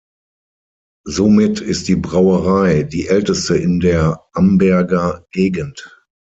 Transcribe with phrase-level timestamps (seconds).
[1.07, 5.93] Somit ist die Brauerei die älteste in der Amberger Gegend.